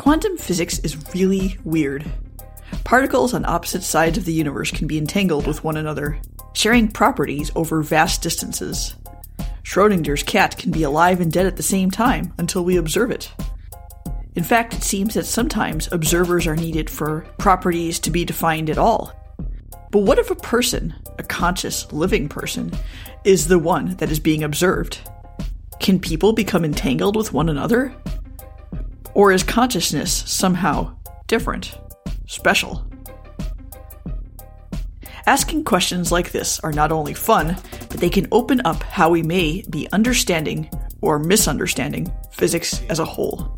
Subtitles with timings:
[0.00, 2.10] Quantum physics is really weird.
[2.84, 6.18] Particles on opposite sides of the universe can be entangled with one another,
[6.54, 8.94] sharing properties over vast distances.
[9.62, 13.30] Schrodinger's cat can be alive and dead at the same time until we observe it.
[14.34, 18.78] In fact, it seems that sometimes observers are needed for properties to be defined at
[18.78, 19.12] all.
[19.90, 22.72] But what if a person, a conscious, living person,
[23.24, 24.98] is the one that is being observed?
[25.78, 27.94] Can people become entangled with one another?
[29.14, 30.96] Or is consciousness somehow
[31.26, 31.78] different,
[32.26, 32.86] special?
[35.26, 37.56] Asking questions like this are not only fun,
[37.88, 43.04] but they can open up how we may be understanding or misunderstanding physics as a
[43.04, 43.56] whole.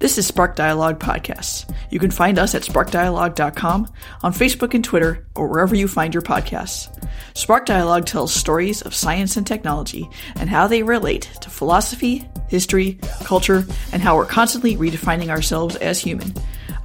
[0.00, 1.70] This is Spark Dialogue Podcasts.
[1.90, 3.92] You can find us at sparkdialogue.com,
[4.22, 6.88] on Facebook and Twitter, or wherever you find your podcasts.
[7.36, 12.98] Spark Dialogue tells stories of science and technology and how they relate to philosophy, history,
[13.24, 16.32] culture, and how we're constantly redefining ourselves as human.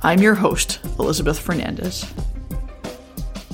[0.03, 2.05] I'm your host, Elizabeth Fernandez.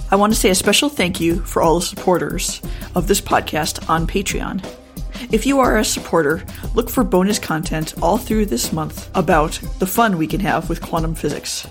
[0.09, 2.63] I want to say a special thank you for all the supporters
[2.95, 4.65] of this podcast on Patreon.
[5.29, 9.85] If you are a supporter, look for bonus content all through this month about the
[9.85, 11.67] fun we can have with quantum physics.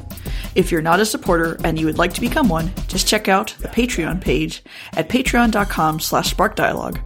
[0.55, 3.55] If you're not a supporter and you would like to become one, just check out
[3.61, 4.62] the Patreon page
[4.93, 7.01] at patreon.com slash sparkdialogue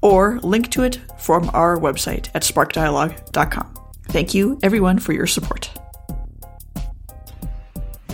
[0.00, 3.74] or link to it from our website at sparkdialogue.com.
[4.04, 5.70] Thank you, everyone, for your support.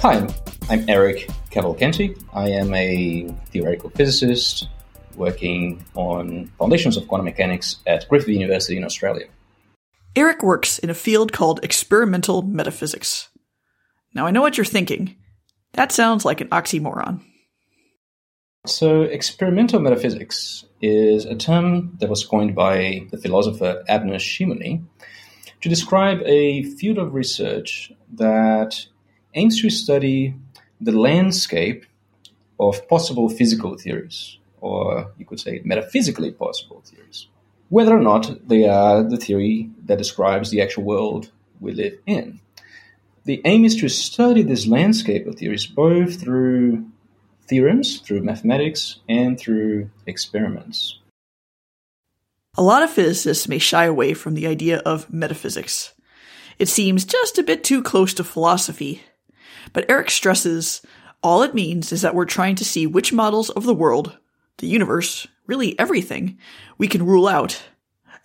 [0.03, 0.29] Hi,
[0.69, 2.20] I'm Eric Cavalcanti.
[2.34, 4.69] I am a theoretical physicist
[5.17, 9.27] working on foundations of quantum mechanics at Griffith University in Australia.
[10.14, 13.28] Eric works in a field called experimental metaphysics.
[14.14, 15.14] Now, I know what you're thinking.
[15.75, 17.20] That sounds like an oxymoron.
[18.67, 24.83] So, experimental metaphysics is a term that was coined by the philosopher Abner Shimony
[25.61, 28.86] to describe a field of research that
[29.34, 30.35] aims to study
[30.80, 31.85] the landscape
[32.58, 37.28] of possible physical theories or you could say metaphysically possible theories,
[37.68, 41.30] whether or not they are the theory that describes the actual world
[41.61, 42.40] we live in.
[43.24, 46.86] The aim is to study this landscape of theories both through
[47.48, 50.98] theorems, through mathematics, and through experiments.
[52.56, 55.92] A lot of physicists may shy away from the idea of metaphysics.
[56.58, 59.02] It seems just a bit too close to philosophy.
[59.72, 60.80] But Eric stresses
[61.22, 64.16] all it means is that we're trying to see which models of the world
[64.58, 66.39] the universe, really everything,
[66.78, 67.62] we can rule out,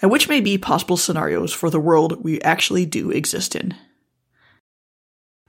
[0.01, 3.75] and which may be possible scenarios for the world we actually do exist in.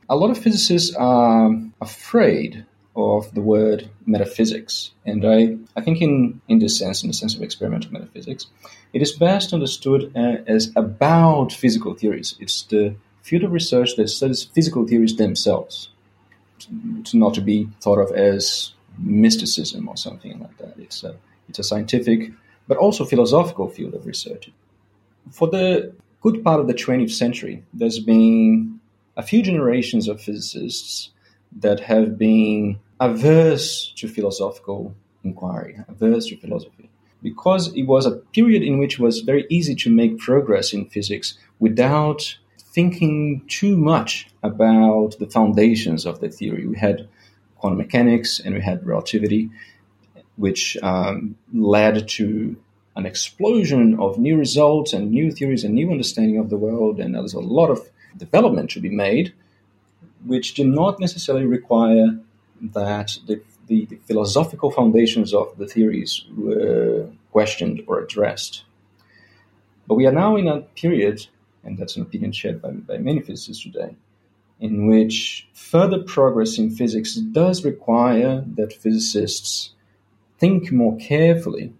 [0.09, 1.51] A lot of physicists are
[1.81, 7.15] afraid of the word metaphysics, and I, I think in, in this sense, in the
[7.15, 8.47] sense of experimental metaphysics,
[8.93, 12.35] it is best understood uh, as about physical theories.
[12.39, 15.89] It's the field of research that studies physical theories themselves,
[16.59, 20.75] to, not to be thought of as mysticism or something like that.
[20.79, 21.17] It's a,
[21.49, 22.33] it's a scientific
[22.69, 24.51] but also philosophical field of research.
[25.31, 28.81] For the good part of the 20th century, there's been
[29.17, 31.11] a few generations of physicists
[31.61, 36.89] that have been averse to philosophical inquiry, averse to philosophy,
[37.23, 40.87] because it was a period in which it was very easy to make progress in
[40.87, 46.67] physics without thinking too much about the foundations of the theory.
[46.67, 47.09] We had
[47.63, 49.49] quantum mechanics and we had relativity,
[50.35, 52.57] which um, led to
[52.97, 56.99] an explosion of new results and new theories and new understanding of the world.
[56.99, 59.33] And there's a lot of development to be made,
[60.27, 62.19] which do not necessarily require
[62.61, 68.65] that the, the, the philosophical foundations of the theories were questioned or addressed.
[69.87, 71.27] But we are now in a period,
[71.63, 73.95] and that's an opinion shared by, by many physicists today,
[74.63, 79.73] in which further progress in physics does require that physicists
[80.39, 81.75] think more carefully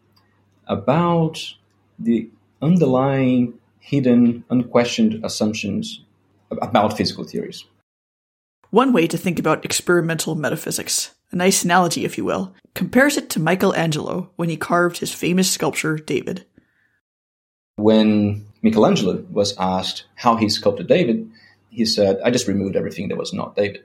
[0.67, 1.55] about
[2.01, 2.29] the
[2.61, 6.03] underlying hidden, unquestioned assumptions
[6.51, 7.65] about physical theories.
[8.71, 13.31] One way to think about experimental metaphysics, a nice analogy, if you will, compares it
[13.31, 16.47] to Michelangelo when he carved his famous sculpture, David.
[17.77, 21.31] When Michelangelo was asked how he sculpted David,
[21.73, 23.85] he said, I just removed everything that was not David.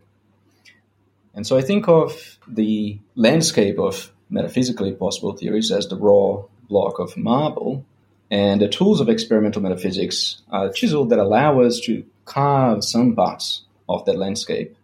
[1.34, 7.00] And so I think of the landscape of metaphysically possible theories as the raw block
[7.00, 7.86] of marble,
[8.30, 13.64] and the tools of experimental metaphysics are chiseled that allow us to carve some parts
[13.88, 14.76] of that landscape,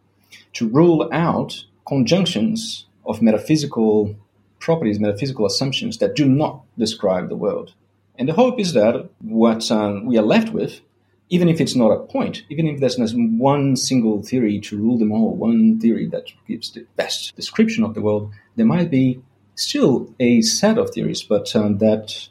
[0.54, 4.16] to rule out conjunctions of metaphysical
[4.60, 7.74] properties, metaphysical assumptions that do not describe the world.
[8.18, 10.80] And the hope is that what um, we are left with
[11.34, 13.10] even if it's not a point, even if there's not
[13.40, 17.96] one single theory to rule them all, one theory that gives the best description of
[17.96, 19.20] the world, there might be
[19.56, 22.30] still a set of theories, but um, that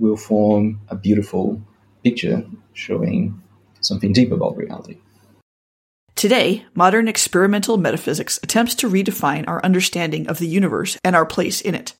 [0.00, 1.62] will form a beautiful
[2.02, 3.40] picture showing
[3.80, 4.96] something deep about reality.
[6.16, 11.60] Today, modern experimental metaphysics attempts to redefine our understanding of the universe and our place
[11.60, 11.94] in it.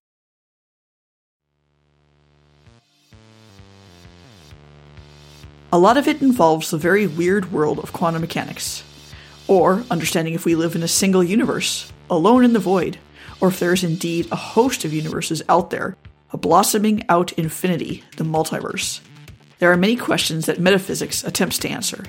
[5.75, 8.85] A lot of it involves the very weird world of quantum mechanics,
[9.49, 12.97] or understanding if we live in a single universe, alone in the void,
[13.41, 15.97] or if there is indeed a host of universes out there,
[16.32, 19.00] a blossoming out infinity, the multiverse.
[19.59, 22.05] There are many questions that metaphysics attempts to answer.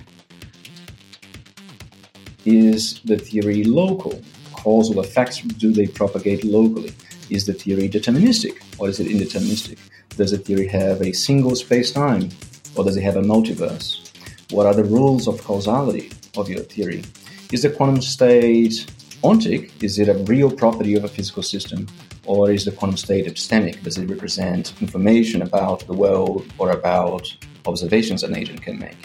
[2.45, 4.21] Is the theory local?
[4.53, 6.93] Causal effects, do they propagate locally?
[7.31, 9.79] Is the theory deterministic or is it indeterministic?
[10.09, 12.29] Does the theory have a single space time
[12.75, 14.11] or does it have a multiverse?
[14.51, 17.03] What are the rules of causality of your theory?
[17.51, 18.85] Is the quantum state
[19.23, 19.71] ontic?
[19.81, 21.87] Is it a real property of a physical system?
[22.25, 23.83] Or is the quantum state epistemic?
[23.83, 27.35] Does it represent information about the world or about
[27.65, 28.97] observations an agent can make?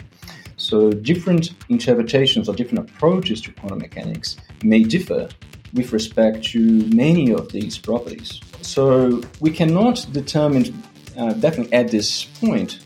[0.57, 5.27] So, different interpretations or different approaches to quantum mechanics may differ
[5.73, 6.59] with respect to
[6.93, 8.39] many of these properties.
[8.61, 10.83] So, we cannot determine,
[11.17, 12.79] uh, definitely at this point,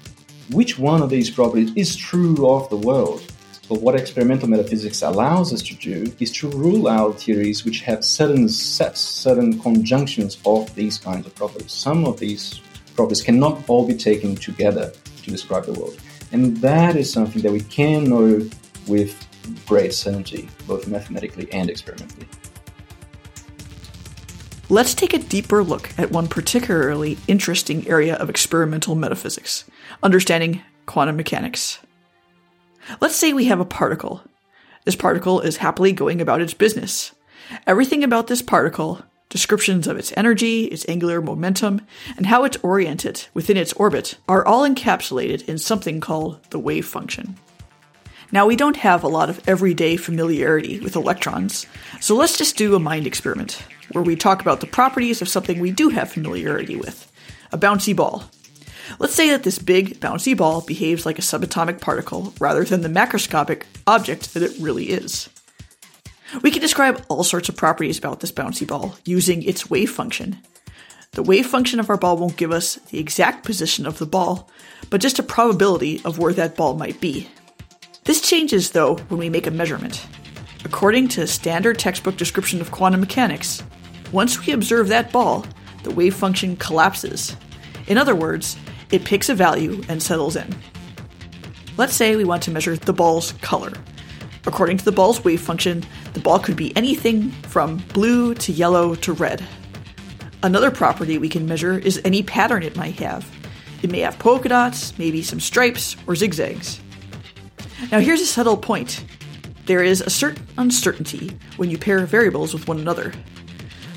[0.52, 3.24] which one of these properties is true of the world.
[3.68, 8.06] But what experimental metaphysics allows us to do is to rule out theories which have
[8.06, 11.72] certain sets, certain conjunctions of these kinds of properties.
[11.72, 12.62] Some of these
[12.96, 14.94] properties cannot all be taken together
[15.24, 16.00] to describe the world.
[16.32, 18.48] And that is something that we can know
[18.88, 19.16] with
[19.66, 22.28] great certainty, both mathematically and experimentally.
[24.68, 29.64] Let's take a deeper look at one particularly interesting area of experimental metaphysics
[30.02, 31.78] understanding quantum mechanics.
[33.00, 34.24] Let's say we have a particle.
[34.84, 37.14] This particle is happily going about its business.
[37.68, 41.82] Everything about this particle, descriptions of its energy, its angular momentum,
[42.18, 46.88] and how it's oriented within its orbit, are all encapsulated in something called the wave
[46.88, 47.36] function.
[48.32, 51.68] Now, we don't have a lot of everyday familiarity with electrons,
[52.02, 55.60] so let's just do a mind experiment where we talk about the properties of something
[55.60, 57.12] we do have familiarity with
[57.52, 58.24] a bouncy ball.
[59.00, 62.90] Let's say that this big, bouncy ball behaves like a subatomic particle rather than the
[62.90, 65.30] macroscopic object that it really is.
[66.42, 70.38] We can describe all sorts of properties about this bouncy ball using its wave function.
[71.12, 74.50] The wave function of our ball won't give us the exact position of the ball,
[74.90, 77.30] but just a probability of where that ball might be.
[78.04, 80.06] This changes, though, when we make a measurement.
[80.66, 83.64] According to a standard textbook description of quantum mechanics,
[84.16, 85.46] once we observe that ball,
[85.84, 87.36] the wave function collapses.
[87.88, 88.56] In other words,
[88.90, 90.56] it picks a value and settles in.
[91.76, 93.74] Let's say we want to measure the ball's color.
[94.48, 95.84] According to the ball's wave function,
[96.14, 99.46] the ball could be anything from blue to yellow to red.
[100.44, 103.30] Another property we can measure is any pattern it might have.
[103.84, 106.80] It may have polka dots, maybe some stripes, or zigzags.
[107.92, 109.04] Now, here's a subtle point
[109.66, 113.12] there is a certain uncertainty when you pair variables with one another.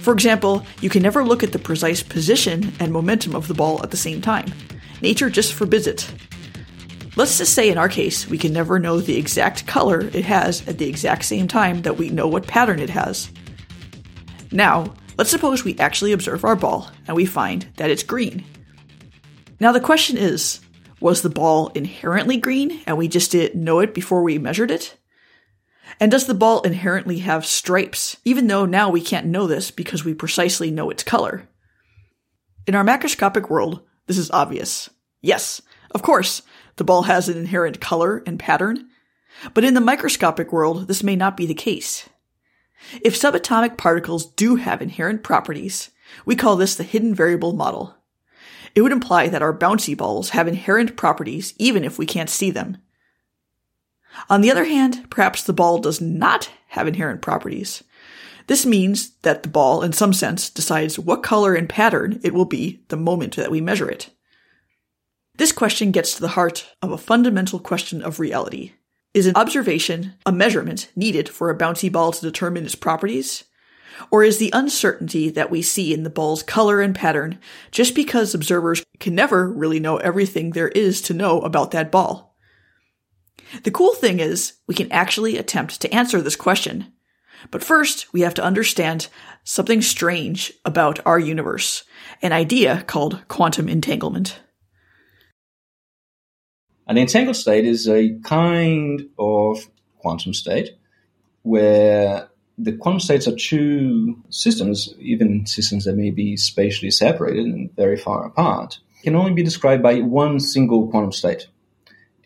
[0.01, 3.83] For example, you can never look at the precise position and momentum of the ball
[3.83, 4.53] at the same time.
[5.03, 6.11] Nature just forbids it.
[7.17, 10.67] Let's just say in our case, we can never know the exact color it has
[10.69, 13.31] at the exact same time that we know what pattern it has.
[14.53, 18.45] Now, let's suppose we actually observe our ball and we find that it's green.
[19.61, 20.61] Now the question is,
[21.01, 24.97] was the ball inherently green and we just didn't know it before we measured it?
[26.01, 30.05] And does the ball inherently have stripes, even though now we can't know this because
[30.05, 31.49] we precisely know its color?
[32.67, 34.91] In our macroscopic world, this is obvious.
[35.21, 36.43] Yes, of course,
[36.77, 38.89] the ball has an inherent color and pattern.
[39.55, 42.09] But in the microscopic world, this may not be the case.
[43.03, 45.91] If subatomic particles do have inherent properties,
[46.25, 47.97] we call this the hidden variable model.
[48.75, 52.51] It would imply that our bouncy balls have inherent properties even if we can't see
[52.51, 52.79] them.
[54.29, 57.83] On the other hand, perhaps the ball does not have inherent properties.
[58.47, 62.47] This means that the ball, in some sense, decides what color and pattern it will
[62.47, 64.11] be the moment that we measure it.
[65.37, 68.73] This question gets to the heart of a fundamental question of reality.
[69.15, 73.45] Is an observation, a measurement, needed for a bouncy ball to determine its properties?
[74.11, 77.39] Or is the uncertainty that we see in the ball's color and pattern
[77.71, 82.28] just because observers can never really know everything there is to know about that ball?
[83.63, 86.93] The cool thing is, we can actually attempt to answer this question.
[87.51, 89.09] But first, we have to understand
[89.45, 91.85] something strange about our universe,
[92.21, 94.41] an idea called quantum entanglement.
[96.87, 100.71] An entangled state is a kind of quantum state
[101.43, 107.75] where the quantum states are two systems, even systems that may be spatially separated and
[107.77, 111.47] very far apart, can only be described by one single quantum state.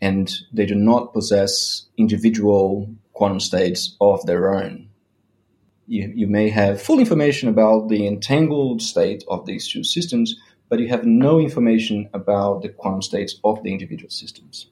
[0.02, 4.88] And they do not possess individual quantum states of their own.
[5.86, 10.36] You, you may have full information about the entangled state of these two systems,
[10.68, 14.66] but you have no information about the quantum states of the individual systems.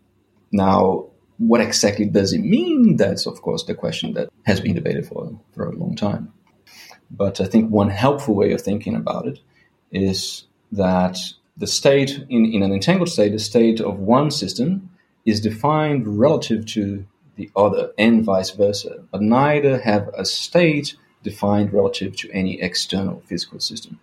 [0.50, 1.06] Now,
[1.38, 2.96] what exactly does it mean?
[2.96, 6.32] That's, of course, the question that has been debated for, for a long time.
[7.08, 9.38] But I think one helpful way of thinking about it
[9.92, 11.18] is that
[11.56, 14.89] the state, in, in an entangled state, the state of one system
[15.24, 21.72] is defined relative to the other and vice versa, but neither have a state defined
[21.72, 23.98] relative to any external physical system.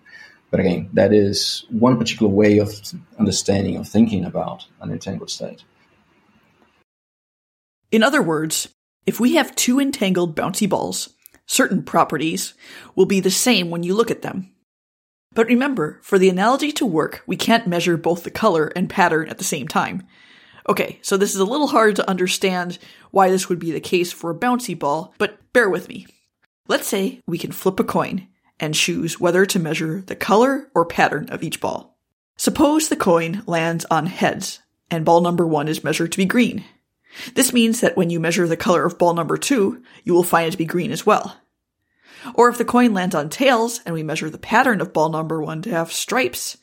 [0.50, 2.74] But again, that is one particular way of
[3.20, 5.64] understanding, of thinking about an entangled state.
[7.92, 8.70] In other words,
[9.06, 11.10] if we have two entangled bouncy balls,
[11.46, 12.54] certain properties
[12.96, 14.52] will be the same when you look at them.
[15.34, 19.30] But remember, for the analogy to work, we can't measure both the color and pattern
[19.30, 20.08] at the same time.
[20.70, 22.78] Okay, so this is a little hard to understand
[23.12, 26.08] why this would be the case for a bouncy ball, but bear with me.
[26.68, 28.28] Let's say we can flip a coin
[28.60, 31.98] and choose whether to measure the color or pattern of each ball.
[32.36, 34.60] Suppose the coin lands on heads,
[34.92, 36.66] and ball number one is measured to be green.
[37.34, 40.48] This means that when you measure the color of ball number two, you will find
[40.48, 41.38] it to be green as well.
[42.34, 45.42] Or if the coin lands on tails and we measure the pattern of ball number
[45.42, 46.58] one to have stripes,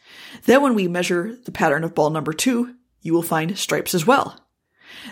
[0.44, 4.04] then when we measure the pattern of ball number two, you will find stripes as
[4.04, 4.40] well.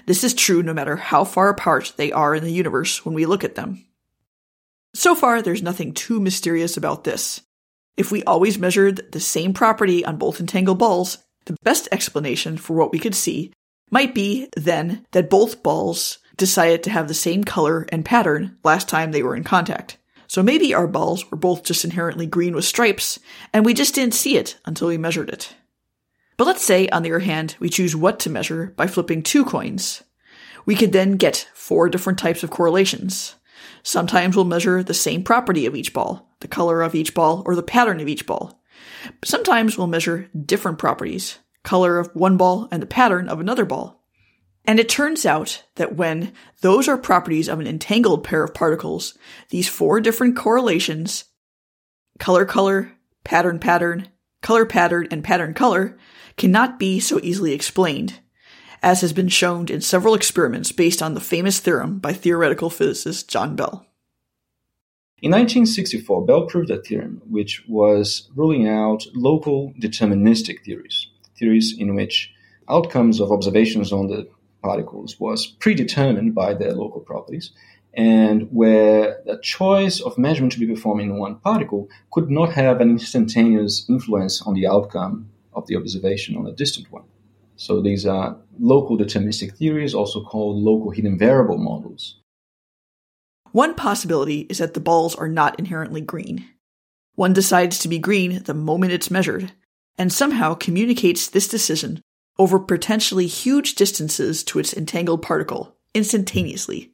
[0.06, 3.26] This is true no matter how far apart they are in the universe when we
[3.26, 3.84] look at them.
[4.94, 7.42] So far, there's nothing too mysterious about this.
[7.96, 12.75] If we always measured the same property on both entangled balls, the best explanation for
[12.75, 13.52] what we could see
[13.90, 18.88] might be then that both balls decided to have the same color and pattern last
[18.88, 19.99] time they were in contact.
[20.26, 23.18] So maybe our balls were both just inherently green with stripes,
[23.52, 25.54] and we just didn't see it until we measured it.
[26.36, 29.44] But let's say, on the other hand, we choose what to measure by flipping two
[29.44, 30.02] coins.
[30.64, 33.34] We could then get four different types of correlations.
[33.82, 37.54] Sometimes we'll measure the same property of each ball, the color of each ball, or
[37.54, 38.62] the pattern of each ball.
[39.24, 44.02] Sometimes we'll measure different properties, color of one ball and the pattern of another ball.
[44.64, 49.18] And it turns out that when those are properties of an entangled pair of particles,
[49.50, 51.24] these four different correlations,
[52.20, 52.92] color color,
[53.24, 54.08] pattern pattern,
[54.40, 55.98] color pattern, and pattern color,
[56.42, 58.18] cannot be so easily explained,
[58.82, 63.30] as has been shown in several experiments based on the famous theorem by theoretical physicist
[63.30, 63.87] John Bell.
[65.22, 71.06] In 1964, Bell proved a theorem which was ruling out local deterministic theories,
[71.38, 72.32] theories in which
[72.68, 74.28] outcomes of observations on the
[74.64, 77.52] particles was predetermined by their local properties,
[77.94, 82.80] and where the choice of measurement to be performed in one particle could not have
[82.80, 87.04] an instantaneous influence on the outcome of the observation on a distant one.
[87.56, 92.18] So these are local deterministic theories, also called local hidden variable models.
[93.52, 96.47] One possibility is that the balls are not inherently green.
[97.14, 99.52] One decides to be green the moment it's measured,
[99.99, 102.00] and somehow communicates this decision
[102.38, 106.92] over potentially huge distances to its entangled particle instantaneously.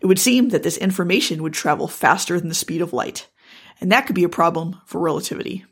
[0.00, 3.28] It would seem that this information would travel faster than the speed of light,
[3.80, 5.64] and that could be a problem for relativity.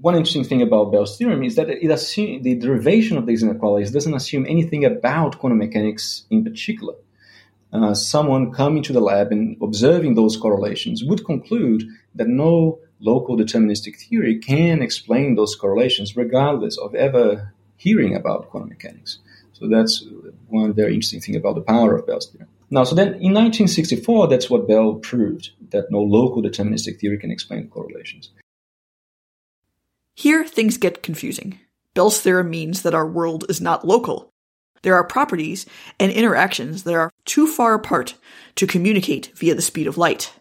[0.00, 3.90] One interesting thing about Bell's theorem is that it assume, the derivation of these inequalities
[3.90, 6.94] doesn't assume anything about quantum mechanics in particular.
[7.70, 13.36] Uh, someone coming to the lab and observing those correlations would conclude that no local
[13.36, 19.18] deterministic theory can explain those correlations regardless of ever hearing about quantum mechanics.
[19.52, 20.04] So that's
[20.48, 22.48] one very interesting thing about the power of Bell's theorem.
[22.70, 27.30] Now, so then in 1964, that's what Bell proved that no local deterministic theory can
[27.30, 28.30] explain correlations.
[30.20, 31.60] Here, things get confusing.
[31.94, 34.34] Bell's theorem means that our world is not local.
[34.82, 35.64] There are properties
[35.98, 38.16] and interactions that are too far apart
[38.56, 40.34] to communicate via the speed of light.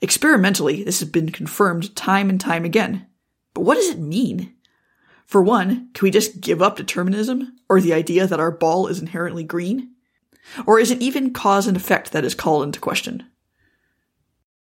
[0.00, 3.08] Experimentally, this has been confirmed time and time again.
[3.54, 4.54] But what does it mean?
[5.26, 9.00] For one, can we just give up determinism or the idea that our ball is
[9.00, 9.96] inherently green?
[10.64, 13.24] Or is it even cause and effect that is called into question?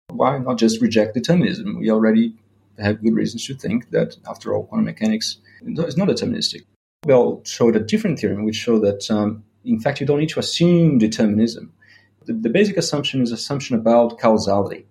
[0.07, 1.81] Why not just reject determinism?
[1.81, 2.37] We already
[2.83, 6.63] have good reasons to think that, after all, quantum mechanics is not deterministic.
[7.03, 10.41] Bell showed a different theorem which showed that, um, in fact, you don't need to
[10.41, 11.73] assume determinism.
[12.27, 14.87] The, the basic assumption is assumption about causality,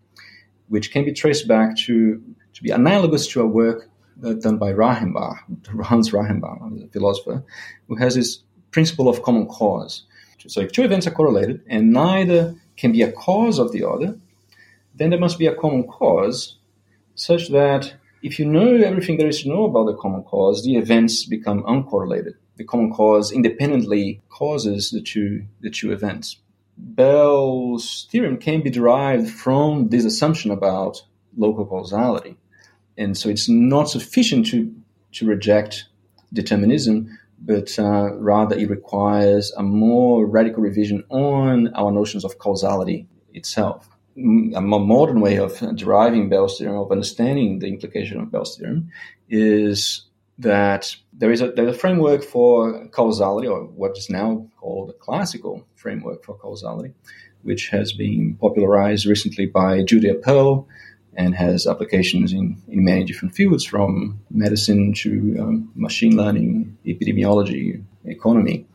[0.68, 2.22] which can be traced back to,
[2.54, 3.90] to be analogous to a work
[4.24, 5.38] uh, done by Reichenbach,
[5.84, 7.44] Hans Reichenbach, a philosopher,
[7.88, 8.40] who has this
[8.72, 10.04] principle of common cause.
[10.48, 14.18] So if two events are correlated and neither can be a cause of the other,
[14.96, 16.59] then there must be a common cause
[17.20, 20.78] such that if you know everything there is to know about the common cause, the
[20.78, 22.34] events become uncorrelated.
[22.56, 26.38] The common cause independently causes the two, the two events.
[26.78, 31.04] Bell's theorem can be derived from this assumption about
[31.36, 32.38] local causality.
[32.98, 34.74] And so it's not sufficient to,
[35.14, 35.86] to reject
[36.32, 43.08] determinism, but uh, rather it requires a more radical revision on our notions of causality
[43.34, 43.90] itself.
[44.18, 48.92] A more modern way of deriving Bell's theorem, of understanding the implication of Bell's theorem,
[49.30, 50.06] is
[50.40, 54.94] that there is a, there's a framework for causality, or what is now called a
[54.94, 56.94] classical framework for causality,
[57.44, 60.68] which has been popularized recently by Judea Pearl
[61.16, 67.84] and has applications in, in many different fields from medicine to um, machine learning, epidemiology,
[68.06, 68.66] economy,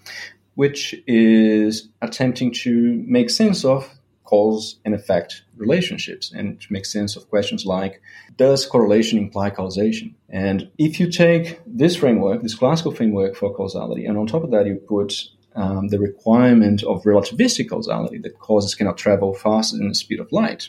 [0.55, 3.88] which is attempting to make sense of
[4.25, 8.00] cause and effect relationships and to make sense of questions like
[8.37, 10.14] does correlation imply causation?
[10.28, 14.50] And if you take this framework, this classical framework for causality, and on top of
[14.50, 15.14] that you put
[15.54, 20.33] um, the requirement of relativistic causality that causes cannot travel faster than the speed of
[20.33, 20.69] light,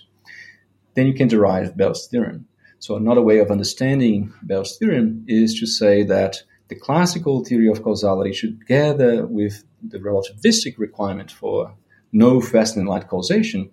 [0.93, 2.47] then you can derive Bell's theorem.
[2.79, 7.83] So another way of understanding Bell's theorem is to say that the classical theory of
[7.83, 11.75] causality should gather with the relativistic requirement for
[12.15, 13.69] no faster than light causation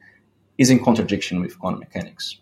[0.58, 2.38] is in contradiction with quantum mechanics.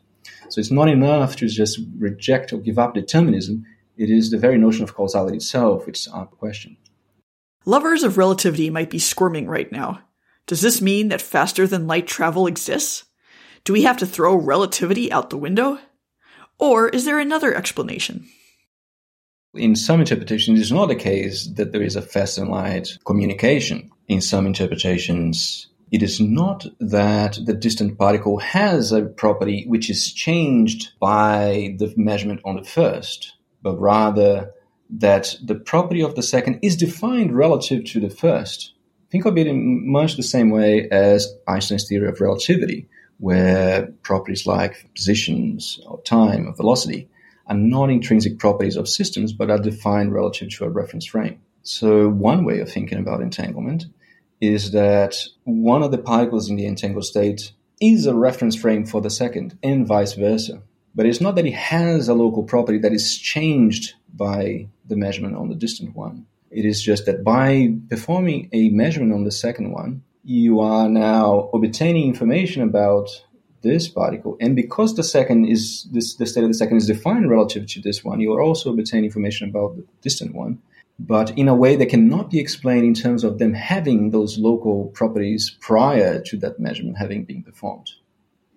[0.49, 3.67] So it's not enough to just reject or give up determinism.
[3.97, 6.77] It is the very notion of causality itself which is our question.
[7.67, 10.01] Lovers of relativity might be squirming right now.
[10.47, 13.05] Does this mean that faster than light travel exists?
[13.65, 15.79] Do we have to throw relativity out the window?
[16.59, 18.27] Or is there another explanation?
[19.55, 23.91] In some interpretations, it's not the case that there is a faster than light communication.
[24.09, 30.13] In some interpretations, it is not that the distant particle has a property which is
[30.13, 34.53] changed by the measurement on the first, but rather
[34.89, 38.73] that the property of the second is defined relative to the first.
[39.11, 44.47] Think of it in much the same way as Einstein's theory of relativity, where properties
[44.47, 47.09] like positions or time or velocity
[47.47, 51.41] are not intrinsic properties of systems but are defined relative to a reference frame.
[51.63, 53.87] So, one way of thinking about entanglement
[54.41, 59.01] is that one of the particles in the entangled state is a reference frame for
[59.01, 60.63] the second, and vice versa.
[60.95, 65.37] But it's not that it has a local property that is changed by the measurement
[65.37, 66.27] on the distant one.
[66.51, 71.49] It is just that by performing a measurement on the second one, you are now
[71.55, 73.09] obtaining information about
[73.63, 77.29] this particle, and because the second is this, the state of the second is defined
[77.29, 80.59] relative to this one, you are also obtaining information about the distant one
[81.07, 84.87] but in a way that cannot be explained in terms of them having those local
[84.89, 87.91] properties prior to that measurement having been performed.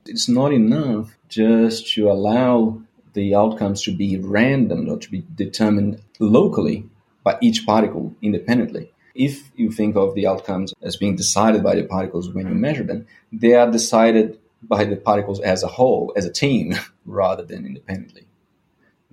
[0.06, 2.82] It's not enough just to allow
[3.14, 6.86] the outcomes to be random or to be determined locally
[7.24, 8.92] by each particle independently.
[9.16, 12.84] If you think of the outcomes as being decided by the particles when you measure
[12.84, 16.76] them, they are decided by the particles as a whole, as a team,
[17.06, 18.28] rather than independently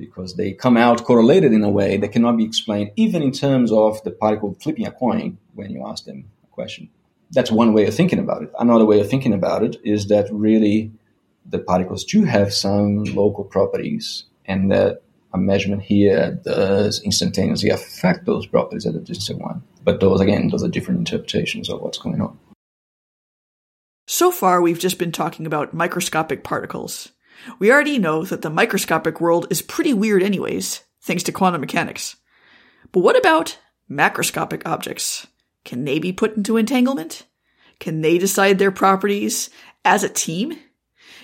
[0.00, 3.70] because they come out correlated in a way that cannot be explained even in terms
[3.70, 6.88] of the particle flipping a coin when you ask them a question.
[7.30, 8.50] That's one way of thinking about it.
[8.58, 10.90] Another way of thinking about it is that really
[11.46, 18.26] the particles do have some local properties and that a measurement here does instantaneously affect
[18.26, 19.62] those properties at a distant one.
[19.84, 22.38] But those, again, those are different interpretations of what's going on.
[24.06, 27.12] So far, we've just been talking about microscopic particles.
[27.58, 32.16] We already know that the microscopic world is pretty weird anyways, thanks to quantum mechanics.
[32.92, 33.58] But what about
[33.90, 35.26] macroscopic objects?
[35.64, 37.26] Can they be put into entanglement?
[37.78, 39.50] Can they decide their properties
[39.84, 40.58] as a team?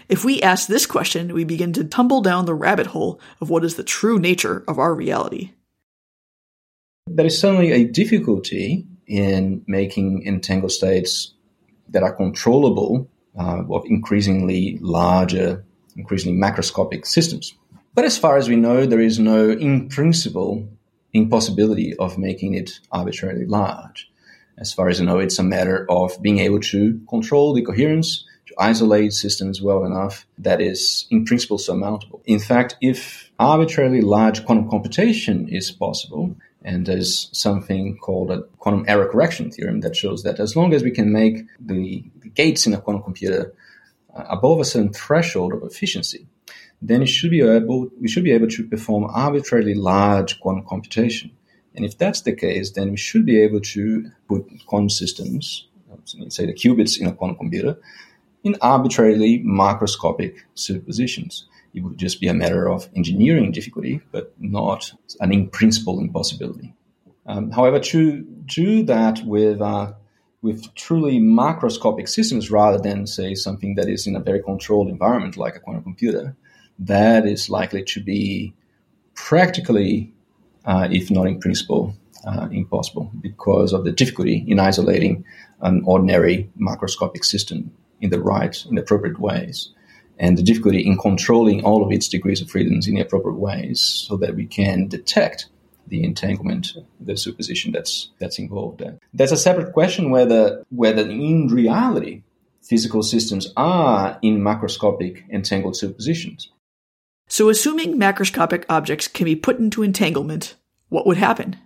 [0.09, 3.65] If we ask this question, we begin to tumble down the rabbit hole of what
[3.65, 5.53] is the true nature of our reality.
[7.09, 11.35] There is certainly a difficulty in making entangled states
[11.89, 15.65] that are controllable uh, of increasingly larger
[15.97, 17.55] increasingly macroscopic systems.
[17.95, 20.69] But as far as we know, there is no, in principle,
[21.13, 24.11] impossibility of making it arbitrarily large.
[24.59, 28.25] As far as I know, it's a matter of being able to control the coherence,
[28.47, 32.23] to isolate systems well enough that is, in principle, surmountable.
[32.27, 38.85] In fact, if arbitrarily large quantum computation is possible, and there's something called a quantum
[38.89, 42.05] error correction theorem that shows that as long as we can make the,
[42.35, 43.55] gates in a quantum computer
[44.29, 46.27] above a certain threshold of efficiency,
[46.83, 51.31] then it should be able, we should be able to perform arbitrarily large quantum computation.
[51.75, 55.69] And if that's the case, then we should be able to put quantum systems,
[56.29, 57.79] say the qubits in a quantum computer,
[58.45, 61.45] in arbitrarily macroscopic superpositions.
[61.75, 66.73] It would just be a matter of engineering difficulty, but not an in principle impossibility.
[67.27, 69.93] Um, however, to do that with uh,
[70.43, 75.37] with truly macroscopic systems rather than say something that is in a very controlled environment
[75.37, 76.37] like a quantum computer,
[76.79, 78.55] that is likely to be
[79.15, 80.13] practically,
[80.65, 81.97] uh, if not in principle,
[82.27, 85.25] uh, impossible because of the difficulty in isolating
[85.63, 87.71] an ordinary macroscopic system
[88.01, 89.71] in the right, in appropriate ways,
[90.19, 93.81] and the difficulty in controlling all of its degrees of freedoms in the appropriate ways
[93.81, 95.47] so that we can detect
[95.89, 98.99] the entanglement, the superposition that's that's involved there.
[99.15, 102.23] That's a separate question whether whether in reality
[102.63, 106.49] physical systems are in macroscopic entangled superpositions.
[107.29, 110.55] So assuming macroscopic objects can be put into entanglement,
[110.89, 111.57] what would happen?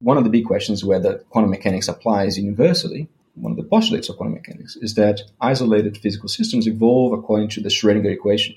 [0.00, 4.16] One of the big questions whether quantum mechanics applies universally one of the postulates of
[4.16, 8.56] quantum mechanics is that isolated physical systems evolve according to the Schrödinger equation.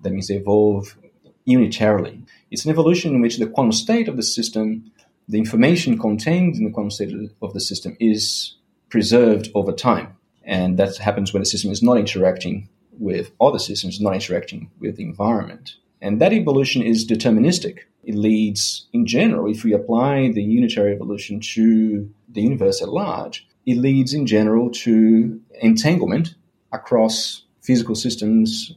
[0.00, 0.96] That means they evolve
[1.44, 2.22] unitarily.
[2.52, 4.92] It's an evolution in which the quantum state of the system,
[5.26, 8.56] the information contained in the quantum state of the system, is
[8.90, 10.18] preserved over time.
[10.44, 14.96] And that happens when the system is not interacting with other systems, not interacting with
[14.96, 15.76] the environment.
[16.02, 17.78] And that evolution is deterministic.
[18.04, 23.48] It leads, in general, if we apply the unitary evolution to the universe at large,
[23.64, 26.34] it leads in general to entanglement
[26.70, 28.74] across physical systems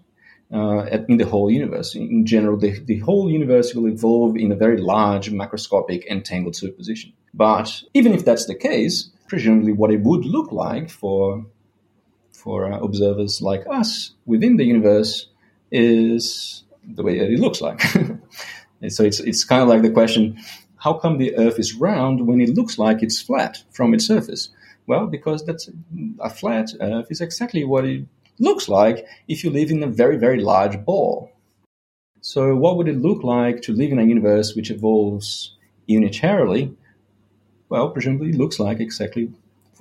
[0.54, 1.96] uh, in the whole universe.
[1.96, 7.14] In general, the, the whole universe will evolve in a very large macroscopic entangled superposition.
[7.34, 11.46] But even if that's the case, presumably what it would look like for
[12.32, 15.28] for uh, observers like us within the universe
[15.72, 17.82] is the way that it looks like.
[18.90, 20.38] so it's it's kind of like the question:
[20.78, 24.50] How come the Earth is round when it looks like it's flat from its surface?
[24.88, 25.70] Well, because that's
[26.20, 28.06] a flat Earth is exactly what it
[28.40, 31.32] looks like if you live in a very, very large ball.
[32.22, 35.56] So, what would it look like to live in a universe which evolves
[35.88, 36.76] unitarily?
[37.70, 39.32] Well, presumably, it looks like exactly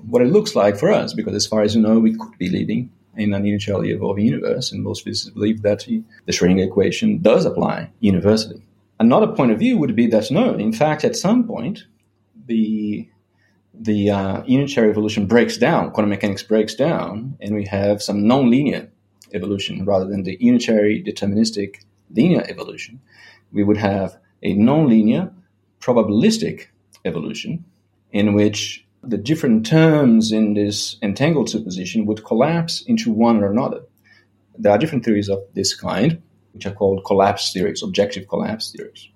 [0.07, 2.51] what it looks like for us, because as far as you know, we could be
[2.51, 7.45] living in an unitarily evolving universe, and most physicists believe that the Schrödinger equation does
[7.45, 8.63] apply universally.
[8.99, 11.85] Another point of view would be that no, in fact, at some point,
[12.47, 13.09] the
[13.79, 18.89] the uh, unitary evolution breaks down, quantum mechanics breaks down, and we have some nonlinear
[19.33, 23.01] evolution rather than the unitary deterministic linear evolution.
[23.53, 25.33] We would have a nonlinear
[25.81, 26.67] probabilistic
[27.05, 27.65] evolution
[28.13, 33.83] in which the different terms in this entangled superposition would collapse into one or another.
[34.57, 39.09] There are different theories of this kind, which are called collapse theories, objective collapse theories.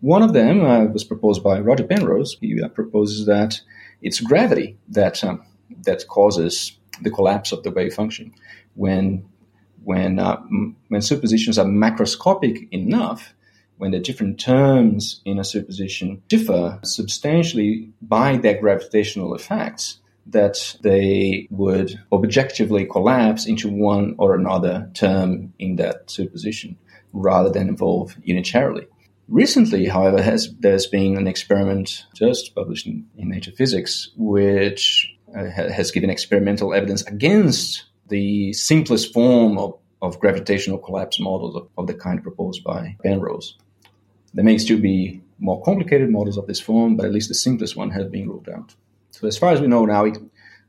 [0.00, 2.36] One of them uh, was proposed by Roger Penrose.
[2.40, 3.60] He uh, proposes that
[4.02, 5.42] it's gravity that um,
[5.84, 8.32] that causes the collapse of the wave function.
[8.74, 9.24] When
[9.82, 13.34] when uh, m- when superpositions are macroscopic enough,
[13.78, 21.48] when the different terms in a superposition differ substantially by their gravitational effects, that they
[21.50, 26.76] would objectively collapse into one or another term in that superposition
[27.12, 28.86] rather than evolve unitarily.
[29.28, 35.44] Recently, however, has there's been an experiment just published in, in Nature Physics, which uh,
[35.50, 41.86] has given experimental evidence against the simplest form of, of gravitational collapse models of, of
[41.86, 43.58] the kind proposed by Penrose.
[44.32, 47.76] There may still be more complicated models of this form, but at least the simplest
[47.76, 48.74] one has been ruled out.
[49.10, 50.16] So, as far as we know now, it,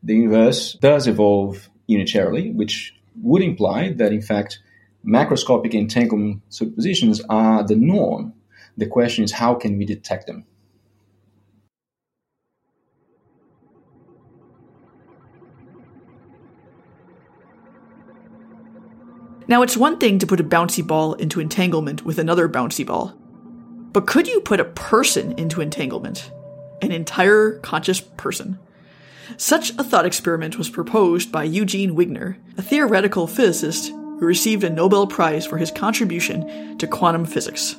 [0.04, 4.60] the universe does evolve unitarily, which would imply that, in fact,
[5.06, 8.34] macroscopic entanglement superpositions are the norm
[8.80, 10.46] the question is how can we detect them?
[19.48, 23.16] Now, it's one thing to put a bouncy ball into entanglement with another bouncy ball.
[23.92, 26.32] But could you put a person into entanglement?
[26.84, 28.60] An entire conscious person?
[29.38, 34.70] Such a thought experiment was proposed by Eugene Wigner, a theoretical physicist who received a
[34.70, 37.76] Nobel Prize for his contribution to quantum physics.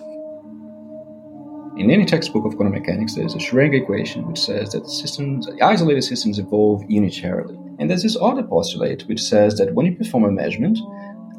[1.80, 6.02] In any textbook of quantum mechanics, there's a Schrödinger equation which says that systems, isolated
[6.02, 7.56] systems evolve unitarily.
[7.78, 10.78] And there's this other postulate which says that when you perform a measurement,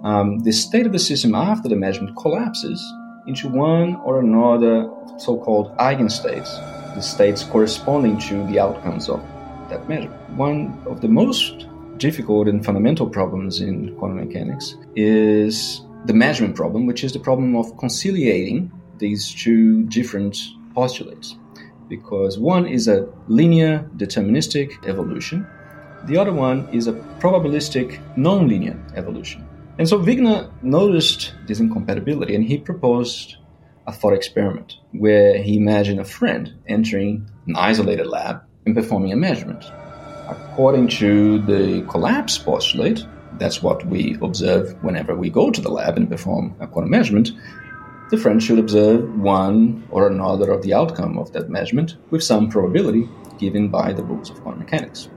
[0.04, 2.84] um, the state of the system after the measurement collapses
[3.27, 6.49] into one or another so-called eigenstates,
[6.95, 9.21] the states corresponding to the outcomes of
[9.69, 10.19] that measurement.
[10.32, 16.88] One of the most difficult and fundamental problems in quantum mechanics is the measurement problem,
[16.88, 20.37] which is the problem of conciliating these two different
[20.73, 21.35] postulates.
[21.91, 25.45] because one is a linear deterministic evolution,
[26.05, 29.45] the other one is a probabilistic non-linear evolution.
[29.77, 33.35] And so Wigner noticed this incompatibility and he proposed
[33.87, 39.17] a thought experiment where he imagined a friend entering an isolated lab and performing a
[39.17, 39.65] measurement.
[40.29, 43.05] According to the collapse postulate,
[43.37, 47.31] that's what we observe whenever we go to the lab and perform a quantum measurement.
[48.12, 52.50] The friend should observe one or another of the outcome of that measurement with some
[52.50, 53.08] probability
[53.39, 55.08] given by the rules of quantum mechanics.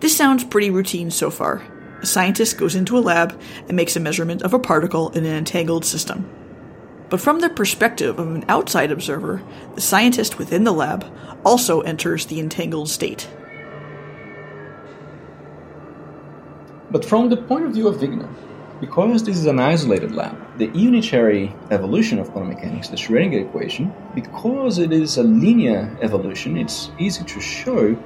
[0.00, 1.62] This sounds pretty routine so far.
[2.02, 5.34] A scientist goes into a lab and makes a measurement of a particle in an
[5.34, 6.28] entangled system.
[7.08, 9.42] But from the perspective of an outside observer,
[9.74, 11.06] the scientist within the lab
[11.42, 13.30] also enters the entangled state.
[16.90, 18.28] But from the point of view of Wigner,
[18.80, 23.92] because this is an isolated lab, the unitary evolution of quantum mechanics, the Schrödinger equation,
[24.14, 27.96] because it is a linear evolution, it's easy to show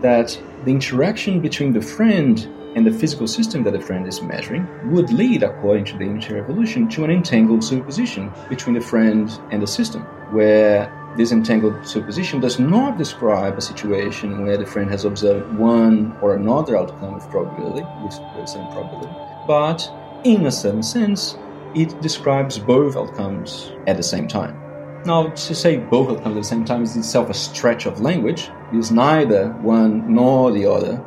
[0.00, 4.66] that the interaction between the friend and the physical system that the friend is measuring
[4.90, 9.62] would lead, according to the unitary evolution, to an entangled superposition between the friend and
[9.62, 15.04] the system, where this entangled superposition does not describe a situation where the friend has
[15.04, 19.14] observed one or another outcome with probability, with same probability,
[19.46, 19.88] but
[20.24, 21.36] in a certain sense,
[21.74, 24.60] it describes both outcomes at the same time.
[25.04, 28.50] Now, to say both outcomes at the same time is itself a stretch of language.
[28.72, 31.04] It is neither one nor the other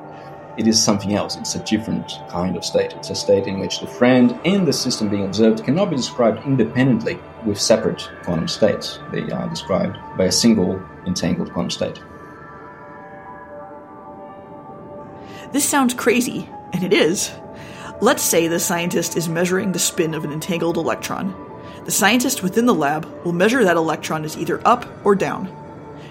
[0.58, 1.38] it is something else.
[1.38, 2.94] It's a different kind of state.
[2.94, 6.46] It's a state in which the friend and the system being observed cannot be described
[6.46, 9.00] independently with separate quantum states.
[9.12, 12.02] They are described by a single entangled quantum state.
[15.52, 17.32] This sounds crazy, and it is.
[18.02, 21.36] Let's say the scientist is measuring the spin of an entangled electron.
[21.86, 25.54] The scientist within the lab will measure that electron as either up or down.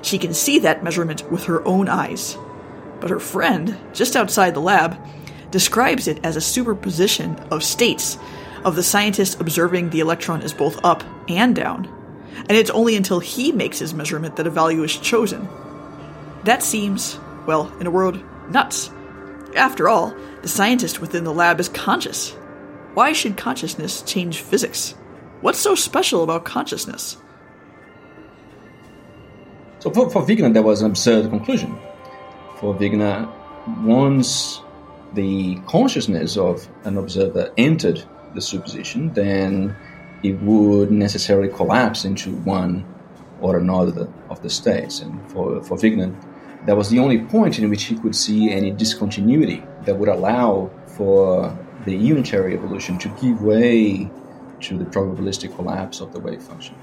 [0.02, 2.36] She can see that measurement with her own eyes
[3.00, 4.98] but her friend, just outside the lab,
[5.50, 8.18] describes it as a superposition of states
[8.64, 11.92] of the scientist observing the electron as both up and down.
[12.48, 15.48] And it's only until he makes his measurement that a value is chosen.
[16.44, 18.90] That seems, well, in a word, nuts.
[19.56, 22.30] After all, the scientist within the lab is conscious.
[22.94, 24.92] Why should consciousness change physics?
[25.40, 27.16] What's so special about consciousness?
[29.80, 31.78] So for, for Wigner, there was an absurd conclusion
[32.56, 33.30] for Wigner,
[33.82, 34.60] once
[35.14, 38.02] the consciousness of an observer entered
[38.34, 39.76] the superposition, then
[40.22, 42.84] it would necessarily collapse into one
[43.40, 45.00] or another of the states.
[45.00, 46.14] And for, for Wigner,
[46.66, 50.70] that was the only point in which he could see any discontinuity that would allow
[50.86, 54.10] for the unitary evolution to give way
[54.60, 56.74] to the probabilistic collapse of the wave function.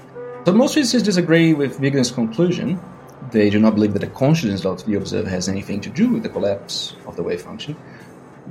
[0.46, 2.80] So most physicists disagree with Wigner's conclusion,
[3.30, 6.22] they do not believe that the consciousness of the observer has anything to do with
[6.22, 7.76] the collapse of the wave function.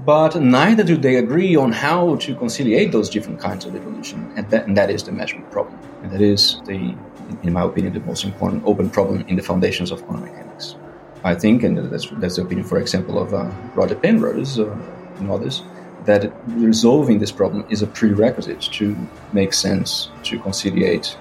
[0.06, 4.50] But neither do they agree on how to conciliate those different kinds of evolution, and
[4.50, 5.78] that, and that is the measurement problem.
[6.02, 6.96] And that is, the,
[7.44, 10.76] in my opinion, the most important open problem in the foundations of quantum mechanics.
[11.24, 14.78] I think, and that's, that's the opinion, for example, of uh, Roger Penrose uh,
[15.18, 15.64] and others,
[16.06, 18.96] that resolving this problem is a prerequisite to
[19.32, 21.18] make sense, to conciliate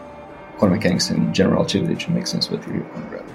[0.58, 3.34] quantum mechanics and general relativity, to make sense of the theory of quantum gravity.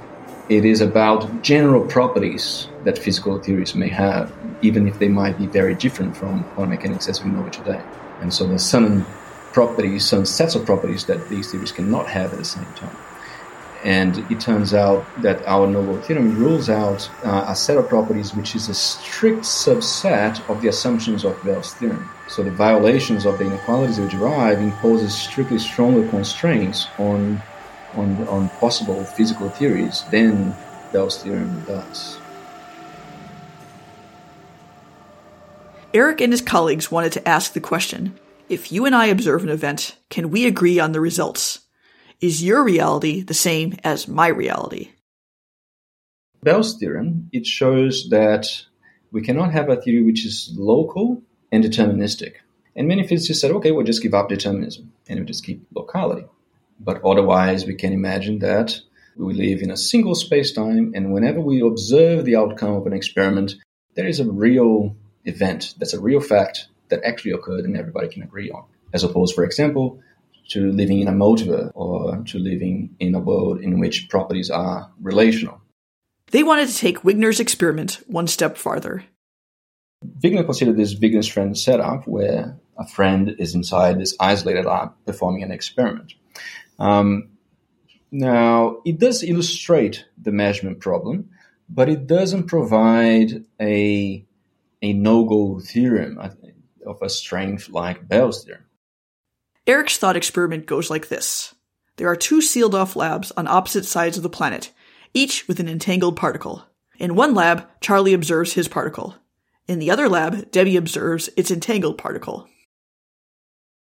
[0.50, 5.46] It is about general properties that physical theories may have, even if they might be
[5.46, 7.82] very different from quantum mechanics as we know it today.
[8.22, 9.06] And so there's some
[9.54, 12.96] properties, some sets of properties that these theories cannot have at the same time.
[13.88, 18.36] And it turns out that our novel theorem rules out uh, a set of properties
[18.36, 22.10] which is a strict subset of the assumptions of Bell's theorem.
[22.28, 27.42] So the violations of the inequalities we derive imposes strictly stronger constraints on
[27.94, 30.54] on, on possible physical theories than
[30.92, 32.20] Bell's theorem does.
[35.94, 38.20] Eric and his colleagues wanted to ask the question
[38.50, 41.60] if you and I observe an event, can we agree on the results?
[42.20, 44.90] Is your reality the same as my reality?
[46.42, 48.48] Bell's theorem, it shows that
[49.12, 52.38] we cannot have a theory which is local and deterministic.
[52.76, 56.26] And many physicists said, okay, we'll just give up determinism and we'll just keep locality.
[56.80, 58.82] But otherwise, we can imagine that
[59.16, 63.56] we live in a single space-time, and whenever we observe the outcome of an experiment,
[63.94, 68.24] there is a real event, that's a real fact that actually occurred and everybody can
[68.24, 68.64] agree on.
[68.92, 70.00] As opposed, for example,
[70.50, 74.92] to living in a multiverse or to living in a world in which properties are
[75.02, 75.62] relational.
[76.32, 79.04] They wanted to take Wigner's experiment one step farther.
[80.24, 85.44] Wigner considered this Wigner's friend setup where a friend is inside this isolated lab performing
[85.44, 86.14] an experiment.
[86.78, 87.30] Um,
[88.12, 91.30] Now, it does illustrate the measurement problem,
[91.68, 94.24] but it doesn't provide a,
[94.82, 96.18] a no go theorem
[96.86, 98.64] of a strength like Bell's theorem.
[99.68, 101.54] Eric's thought experiment goes like this
[101.98, 104.72] There are two sealed off labs on opposite sides of the planet,
[105.14, 106.64] each with an entangled particle.
[106.98, 109.16] In one lab, Charlie observes his particle.
[109.68, 112.48] In the other lab, Debbie observes its entangled particle.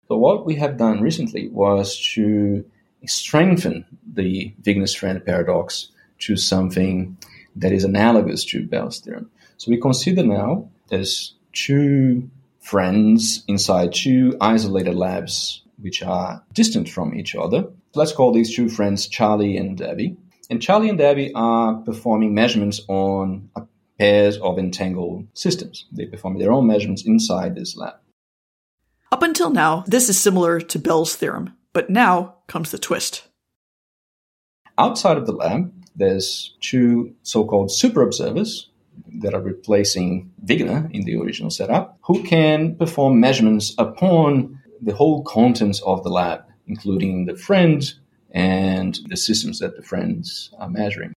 [0.09, 2.65] So, what we have done recently was to
[3.05, 5.87] strengthen the Wigner's friend paradox
[6.19, 7.17] to something
[7.55, 9.31] that is analogous to Bell's theorem.
[9.55, 12.29] So, we consider now there's two
[12.61, 17.65] friends inside two isolated labs which are distant from each other.
[17.95, 20.15] Let's call these two friends Charlie and Debbie.
[20.49, 23.49] And Charlie and Debbie are performing measurements on
[23.99, 25.85] pairs of entangled systems.
[25.91, 27.95] They perform their own measurements inside this lab.
[29.11, 33.27] Up until now, this is similar to Bell's theorem, but now comes the twist.
[34.77, 38.70] Outside of the lab, there's two so-called super observers
[39.19, 45.23] that are replacing Wigner in the original setup, who can perform measurements upon the whole
[45.23, 47.93] contents of the lab, including the friend
[48.31, 51.13] and the systems that the friends are measuring.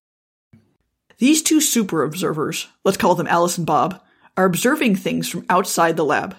[1.18, 4.02] These two super observers, let's call them Alice and Bob,
[4.37, 6.37] are observing things from outside the lab.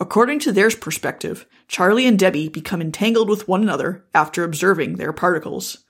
[0.00, 5.12] According to their perspective, Charlie and Debbie become entangled with one another after observing their
[5.12, 5.84] particles.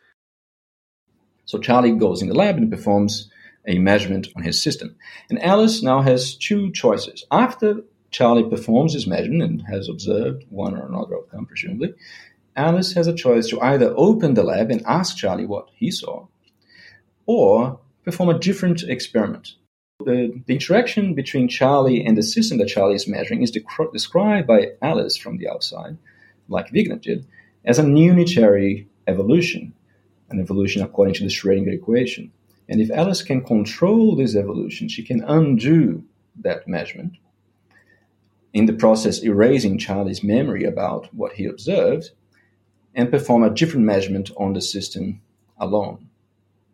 [1.46, 3.31] So Charlie goes in the lab and performs
[3.66, 4.96] a measurement on his system.
[5.29, 7.24] And Alice now has two choices.
[7.31, 11.94] After Charlie performs his measurement and has observed one or another outcome, presumably,
[12.55, 16.26] Alice has a choice to either open the lab and ask Charlie what he saw,
[17.26, 19.55] or perform a different experiment.
[20.05, 24.46] The, the interaction between Charlie and the system that Charlie is measuring is de- described
[24.46, 25.98] by Alice from the outside,
[26.48, 27.26] like Wigner did,
[27.64, 29.74] as an unitary evolution,
[30.31, 32.33] an evolution according to the Schrödinger equation.
[32.68, 36.05] And if Alice can control this evolution, she can undo
[36.40, 37.16] that measurement.
[38.52, 42.11] In the process, erasing Charlie's memory about what he observed
[42.94, 45.20] and perform a different measurement on the system
[45.59, 46.09] alone.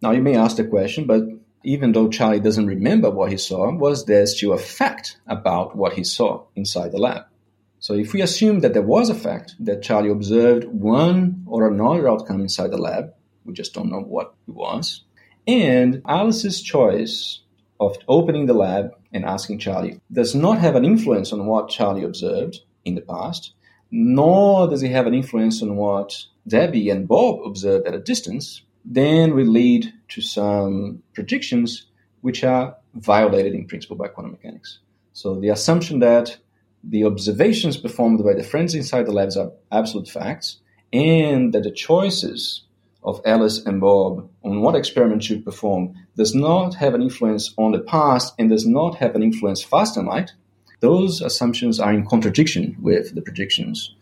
[0.00, 1.24] Now, you may ask the question, but
[1.64, 5.92] even though Charlie doesn't remember what he saw, was there still a fact about what
[5.92, 7.24] he saw inside the lab?
[7.78, 12.08] So, if we assume that there was a fact that Charlie observed one or another
[12.08, 13.12] outcome inside the lab,
[13.44, 15.02] we just don't know what it was,
[15.46, 17.40] and Alice's choice
[17.80, 22.04] of opening the lab and asking Charlie does not have an influence on what Charlie
[22.04, 23.52] observed in the past,
[23.90, 28.62] nor does it have an influence on what Debbie and Bob observed at a distance,
[28.84, 31.86] then we lead to some predictions
[32.20, 34.78] which are violated in principle by quantum mechanics.
[35.12, 36.36] So the assumption that
[36.84, 40.58] the observations performed by the friends inside the labs are absolute facts,
[40.92, 42.62] and that the choices
[43.02, 47.72] of Alice and Bob on what experiment should perform does not have an influence on
[47.72, 50.32] the past and does not have an influence fast and light,
[50.80, 53.94] those assumptions are in contradiction with the predictions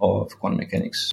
[0.00, 1.12] of quantum mechanics.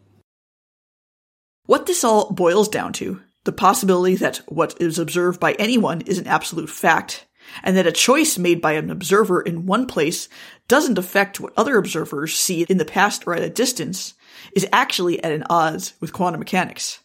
[1.65, 6.17] What this all boils down to the possibility that what is observed by anyone is
[6.17, 7.25] an absolute fact,
[7.61, 10.29] and that a choice made by an observer in one place
[10.69, 14.13] doesn't affect what other observers see in the past or at a distance,
[14.55, 17.02] is actually at an odds with quantum mechanics.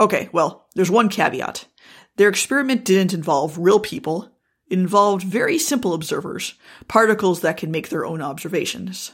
[0.00, 1.66] Okay, well, there's one caveat.
[2.16, 4.30] Their experiment didn't involve real people.
[4.66, 6.54] It involved very simple observers,
[6.88, 9.12] particles that can make their own observations.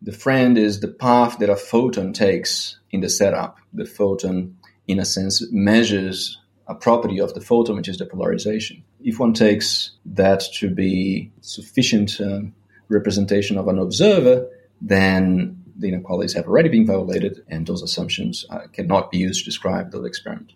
[0.00, 3.58] The friend is the path that a photon takes in the setup.
[3.72, 8.82] The photon, in a sense, measures a property of the photon, which is the polarization.
[9.02, 12.54] If one takes that to be sufficient um,
[12.88, 14.48] representation of an observer,
[14.80, 19.44] then the inequalities have already been violated, and those assumptions uh, cannot be used to
[19.44, 20.52] describe the experiment.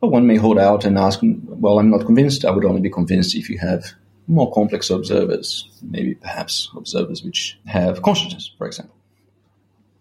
[0.00, 2.44] But one may hold out and ask, well, I'm not convinced.
[2.44, 3.84] I would only be convinced if you have
[4.26, 8.94] more complex observers, maybe perhaps observers which have consciousness, for example.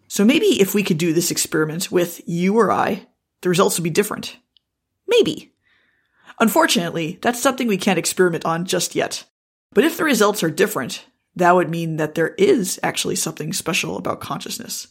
[0.07, 3.07] So maybe if we could do this experiment with you or I,
[3.41, 4.37] the results would be different.
[5.07, 5.53] Maybe.
[6.39, 9.25] Unfortunately, that's something we can't experiment on just yet.
[9.73, 11.05] But if the results are different,
[11.35, 14.87] that would mean that there is actually something special about consciousness.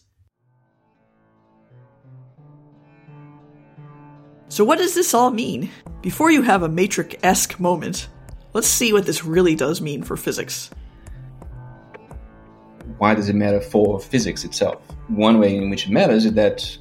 [4.49, 5.71] So, what does this all mean?
[6.03, 8.09] Before you have a Matrix esque moment,
[8.53, 10.71] let's see what this really does mean for physics.
[12.99, 14.83] Why does it matter for physics itself?
[15.09, 16.77] One way in which it matters is that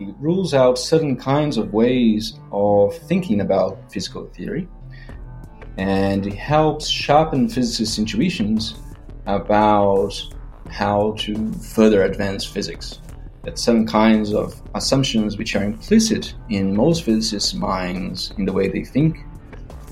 [0.00, 4.68] it rules out certain kinds of ways of thinking about physical theory
[5.78, 8.74] and it helps sharpen physicists' intuitions
[9.26, 10.14] about
[10.70, 13.00] how to further advance physics.
[13.46, 18.66] that some kinds of assumptions which are implicit in most physicists' minds in the way
[18.68, 19.24] they think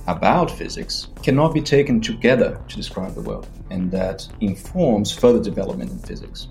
[0.08, 5.90] about physics cannot be taken together to describe the world, and that informs further development
[5.92, 6.48] in physics.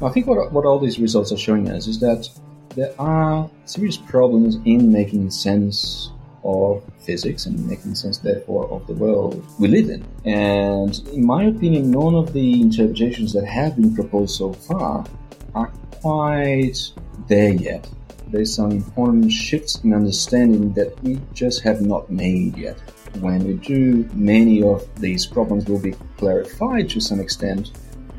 [0.00, 2.28] I think what, what all these results are showing us is that
[2.76, 6.12] there are serious problems in making sense
[6.48, 10.04] of physics and making sense, therefore, of the world we live in.
[10.24, 15.04] And in my opinion, none of the interpretations that have been proposed so far
[15.54, 16.78] are quite
[17.28, 17.88] there yet.
[18.28, 22.78] There's some important shifts in understanding that we just have not made yet.
[23.20, 27.72] When we do, many of these problems will be clarified to some extent,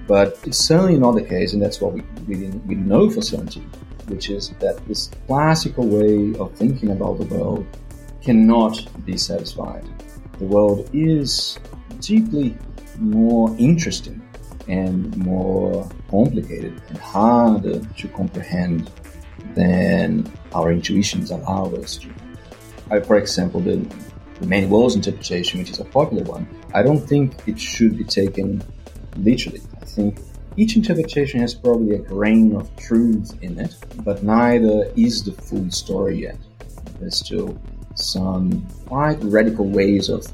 [0.07, 3.61] but it's certainly not the case, and that's what we, we, we know for certainty,
[4.07, 7.65] which is that this classical way of thinking about the world
[8.21, 9.87] cannot be satisfied.
[10.37, 11.59] The world is
[11.99, 12.57] deeply
[12.97, 14.21] more interesting
[14.67, 18.91] and more complicated and harder to comprehend
[19.55, 22.09] than our intuitions allow us to.
[22.91, 23.77] I, for example, the,
[24.39, 28.03] the many worlds interpretation, which is a popular one, I don't think it should be
[28.03, 28.63] taken
[29.17, 30.19] literally I think
[30.55, 35.69] each interpretation has probably a grain of truth in it, but neither is the full
[35.71, 36.37] story yet.
[36.99, 37.59] There's still
[37.99, 40.25] some quite radical ways of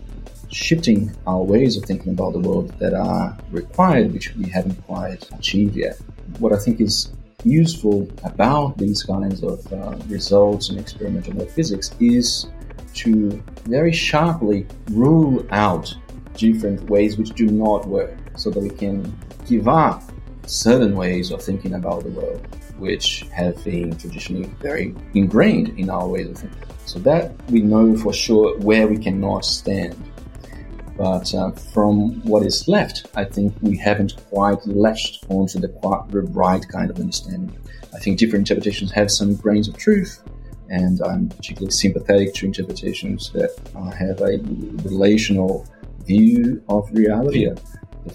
[0.49, 5.30] shifting our ways of thinking about the world that are required, which we haven't quite
[5.32, 5.97] achieved yet.
[6.39, 7.11] What I think is
[7.43, 12.47] useful about these kinds of uh, results in experimental metaphysics is
[12.93, 15.93] to very sharply rule out
[16.34, 20.03] different ways which do not work so that we can give up
[20.45, 22.47] certain ways of thinking about the world,
[22.78, 26.59] which have been traditionally very ingrained in our ways of thinking.
[26.86, 29.95] So that we know for sure where we cannot stand.
[30.97, 35.67] But uh, from what is left, I think we haven't quite latched onto the,
[36.09, 37.57] the right kind of understanding.
[37.93, 40.21] I think different interpretations have some grains of truth,
[40.69, 44.38] and I'm particularly sympathetic to interpretations that uh, have a
[44.88, 45.67] relational
[46.05, 47.49] view of reality.
[47.49, 47.55] I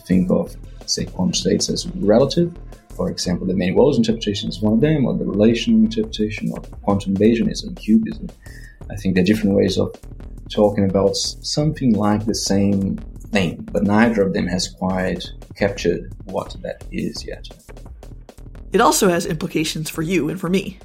[0.07, 0.57] think of
[0.87, 2.53] say quantum states as relative.
[3.01, 6.61] For example, the many worlds interpretation is one of them, or the relational interpretation, or
[6.83, 8.31] quantum Bayesianism, QBism.
[8.91, 9.99] I think there are different ways of
[10.51, 12.99] talking about something like the same
[13.33, 15.25] thing, but neither of them has quite
[15.57, 17.49] captured what that is yet.
[18.71, 20.79] It also has implications for you and for me.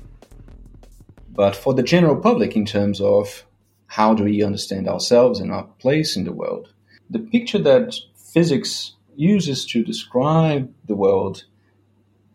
[1.31, 3.43] But for the general public, in terms of
[3.87, 6.69] how do we understand ourselves and our place in the world,
[7.09, 11.43] the picture that physics uses to describe the world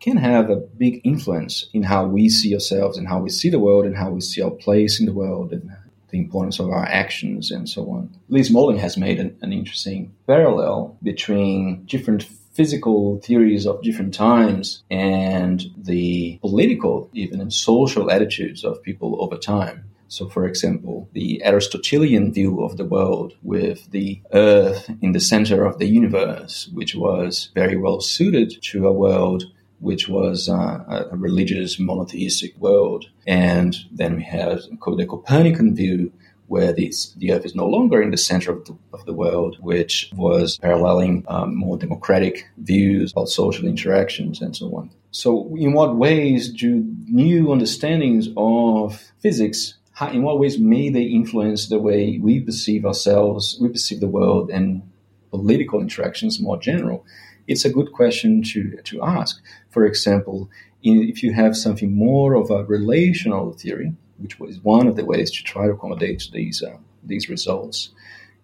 [0.01, 3.59] can have a big influence in how we see ourselves and how we see the
[3.59, 5.71] world and how we see our place in the world and
[6.09, 8.11] the importance of our actions and so on.
[8.29, 14.83] Lee Smolin has made an, an interesting parallel between different physical theories of different times
[14.91, 19.85] and the political, even and social attitudes of people over time.
[20.09, 25.65] So, for example, the Aristotelian view of the world with the earth in the center
[25.65, 29.45] of the universe, which was very well suited to a world
[29.81, 33.07] which was uh, a religious monotheistic world.
[33.27, 36.13] And then we have the Copernican view,
[36.47, 39.57] where the, the Earth is no longer in the center of the, of the world,
[39.61, 44.91] which was paralleling um, more democratic views about social interactions and so on.
[45.13, 49.75] So, in what ways do new understandings of physics
[50.09, 54.51] in what ways may they influence the way we perceive ourselves, we perceive the world,
[54.51, 54.83] and
[55.31, 57.05] political interactions more general?
[57.51, 59.43] It's a good question to, to ask.
[59.71, 60.49] For example,
[60.85, 65.05] in, if you have something more of a relational theory, which was one of the
[65.05, 67.91] ways to try to accommodate these uh, these results,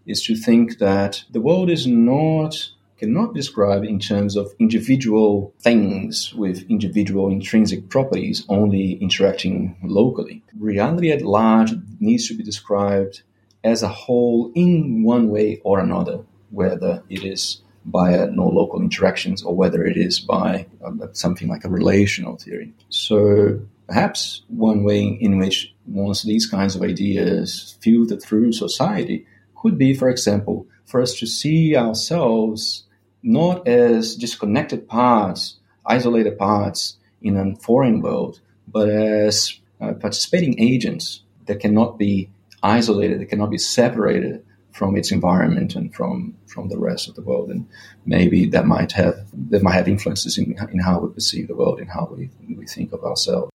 [0.07, 6.34] is to think that the world is not cannot describe in terms of individual things
[6.34, 10.42] with individual intrinsic properties only interacting locally.
[10.59, 13.22] Reality at large needs to be described
[13.62, 19.43] as a whole in one way or another, whether it is by no local interactions
[19.43, 22.74] or whether it is by um, something like a relational theory.
[22.89, 29.24] So perhaps one way in which once these kinds of ideas filter through society
[29.55, 32.84] could be, for example, for us to see ourselves
[33.22, 41.22] not as disconnected parts, isolated parts in a foreign world, but as uh, participating agents
[41.47, 42.28] that cannot be
[42.62, 44.45] isolated, that cannot be separated
[44.76, 47.66] from its environment and from from the rest of the world, and
[48.04, 49.16] maybe that might have
[49.50, 52.66] that might have influences in in how we perceive the world and how we we
[52.66, 53.50] think of ourselves.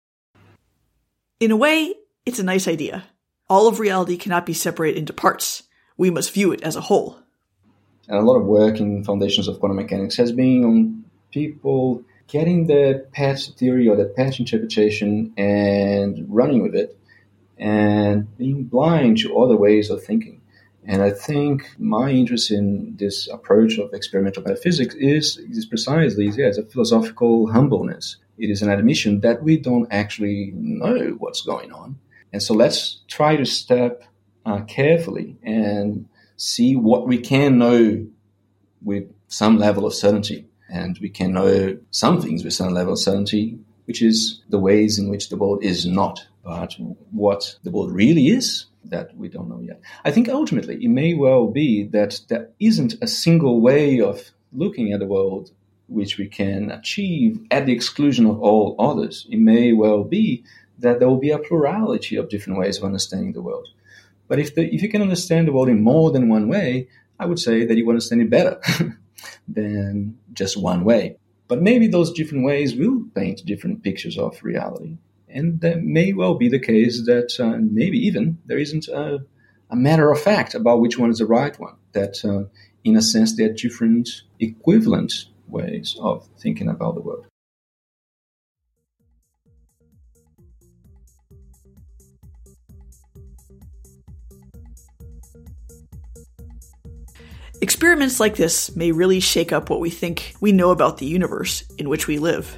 [1.39, 1.93] In a way,
[2.25, 3.05] it's a nice idea.
[3.49, 5.63] All of reality cannot be separated into parts.
[5.97, 7.21] We must view it as a whole
[8.11, 12.67] and a lot of work in foundations of quantum mechanics has been on people getting
[12.67, 16.97] the patch theory or the patch interpretation and running with it
[17.57, 20.40] and being blind to other ways of thinking.
[20.85, 26.47] And I think my interest in this approach of experimental metaphysics is, is precisely yeah,
[26.47, 28.17] it's a philosophical humbleness.
[28.37, 31.99] It is an admission that we don't actually know what's going on.
[32.33, 34.03] And so let's try to step
[34.45, 36.07] uh, carefully and
[36.37, 38.07] see what we can know
[38.81, 40.47] with some level of certainty.
[40.69, 44.97] And we can know some things with some level of certainty, which is the ways
[44.97, 46.25] in which the world is not.
[46.43, 46.75] But
[47.11, 49.81] what the world really is, that we don't know yet.
[50.03, 54.91] I think ultimately it may well be that there isn't a single way of looking
[54.91, 55.51] at the world
[55.87, 59.27] which we can achieve at the exclusion of all others.
[59.29, 60.43] It may well be
[60.79, 63.67] that there will be a plurality of different ways of understanding the world.
[64.27, 66.87] But if, the, if you can understand the world in more than one way,
[67.19, 68.59] I would say that you understand it better
[69.47, 71.17] than just one way.
[71.47, 74.97] But maybe those different ways will paint different pictures of reality.
[75.33, 79.19] And that may well be the case that uh, maybe even there isn't a,
[79.69, 81.75] a, matter of fact about which one is the right one.
[81.93, 82.49] That, uh,
[82.83, 84.09] in a sense, they're different
[84.39, 87.25] equivalent ways of thinking about the world.
[97.61, 101.63] Experiments like this may really shake up what we think we know about the universe
[101.77, 102.57] in which we live.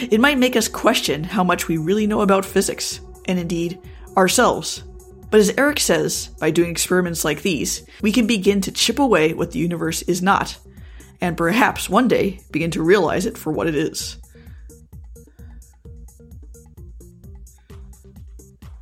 [0.00, 3.78] It might make us question how much we really know about physics, and indeed,
[4.16, 4.82] ourselves.
[5.30, 9.34] But as Eric says, by doing experiments like these, we can begin to chip away
[9.34, 10.56] what the universe is not,
[11.20, 14.18] and perhaps one day begin to realize it for what it is.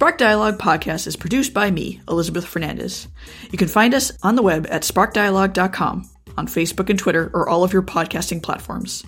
[0.03, 3.07] Spark Dialogue podcast is produced by me, Elizabeth Fernandez.
[3.53, 7.63] You can find us on the web at sparkdialogue.com, on Facebook and Twitter, or all
[7.63, 9.05] of your podcasting platforms.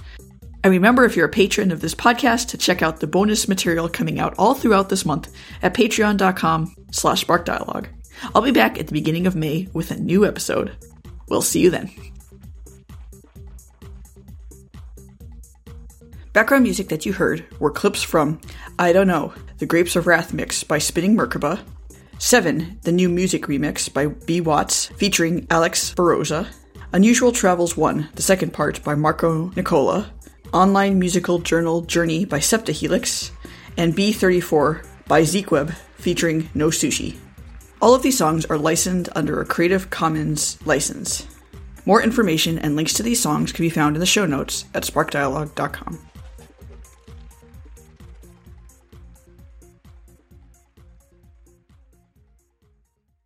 [0.64, 3.86] And remember, if you're a patron of this podcast, to check out the bonus material
[3.86, 7.86] coming out all throughout this month at patreon.com slash sparkdialogue.
[8.34, 10.74] I'll be back at the beginning of May with a new episode.
[11.28, 11.90] We'll see you then.
[16.32, 18.40] Background music that you heard were clips from
[18.78, 21.60] I Don't Know, the Grapes of Wrath mix by Spinning Merkaba,
[22.18, 24.40] 7, the new music remix by B.
[24.40, 26.48] Watts featuring Alex Beroza,
[26.94, 30.13] Unusual Travels 1, the second part by Marco Nicola,
[30.54, 33.32] Online Musical Journal Journey by Septahelix,
[33.76, 37.16] and B34 by Zeekweb featuring No Sushi.
[37.82, 41.26] All of these songs are licensed under a Creative Commons license.
[41.84, 44.84] More information and links to these songs can be found in the show notes at
[44.84, 45.98] sparkdialogue.com.